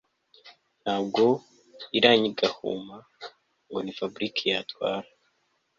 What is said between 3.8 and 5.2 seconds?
ni Fabric yatwara